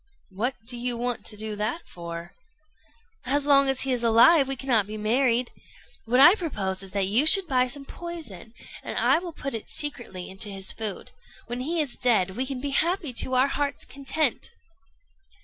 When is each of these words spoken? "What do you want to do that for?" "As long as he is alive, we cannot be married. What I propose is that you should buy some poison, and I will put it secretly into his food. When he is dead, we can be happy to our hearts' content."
"What 0.31 0.55
do 0.65 0.77
you 0.77 0.97
want 0.97 1.25
to 1.27 1.37
do 1.37 1.55
that 1.57 1.87
for?" 1.87 2.33
"As 3.25 3.45
long 3.45 3.69
as 3.69 3.81
he 3.81 3.93
is 3.93 4.03
alive, 4.03 4.47
we 4.47 4.55
cannot 4.55 4.87
be 4.87 4.97
married. 4.97 5.51
What 6.05 6.19
I 6.19 6.33
propose 6.33 6.81
is 6.81 6.89
that 6.93 7.05
you 7.05 7.27
should 7.27 7.45
buy 7.45 7.67
some 7.67 7.85
poison, 7.85 8.55
and 8.81 8.97
I 8.97 9.19
will 9.19 9.31
put 9.31 9.53
it 9.53 9.69
secretly 9.69 10.27
into 10.27 10.49
his 10.49 10.73
food. 10.73 11.11
When 11.45 11.61
he 11.61 11.81
is 11.83 11.97
dead, 11.97 12.31
we 12.31 12.47
can 12.47 12.59
be 12.59 12.71
happy 12.71 13.13
to 13.13 13.35
our 13.35 13.49
hearts' 13.49 13.85
content." 13.85 14.49